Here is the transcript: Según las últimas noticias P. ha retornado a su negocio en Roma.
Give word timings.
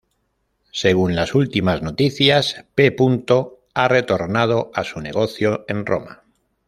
Según 0.71 1.15
las 1.15 1.35
últimas 1.35 1.83
noticias 1.83 2.65
P. 2.73 2.95
ha 3.75 3.87
retornado 3.87 4.71
a 4.73 4.83
su 4.83 4.99
negocio 4.99 5.63
en 5.67 5.85
Roma. 5.85 6.23